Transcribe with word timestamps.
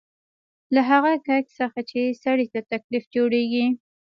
له 0.73 0.81
هغه 0.89 1.11
کېک 1.25 1.45
څخه 1.59 1.79
چې 1.89 2.17
سړي 2.23 2.45
ته 2.53 2.59
تکلیف 2.71 3.03
جوړېږي. 3.15 3.65